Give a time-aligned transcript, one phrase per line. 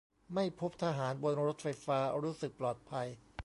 [0.33, 3.07] ไม่พบทหารบนรถไฟฟ้า รู้สึกปลอดภัย